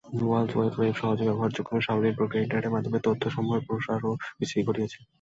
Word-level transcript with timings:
World 0.21 0.51
wide 0.53 0.73
web 0.77 0.95
সহজে 1.01 1.23
ব্যবহার 1.27 1.51
যোগ্য 1.57 1.71
ও 1.75 1.85
সাবলীল 1.87 2.15
পক্রিয়ায় 2.17 2.45
ইন্টারনেটের 2.45 2.73
মাধ্যমে 2.75 2.99
তথ্য 3.07 3.23
সমূহের 3.35 3.65
প্রসার 3.67 3.99
বা 4.03 4.09
বিস্তৃতি 4.39 4.63
ঘটিয়েছে। 4.67 4.97